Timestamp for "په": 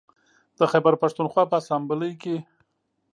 1.49-1.55